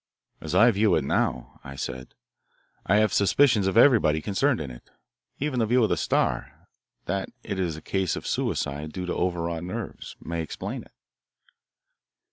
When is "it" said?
0.95-1.03, 4.71-4.89, 7.43-7.59, 10.81-10.93